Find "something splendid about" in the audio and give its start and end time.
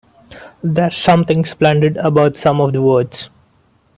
0.97-2.35